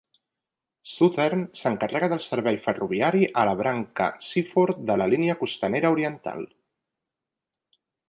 [0.91, 6.53] Southern s'encarrega del servei ferroviari a la branca de Seaford de la línia costanera oriental.